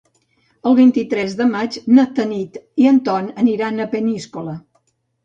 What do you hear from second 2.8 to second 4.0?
i en Ton aniran a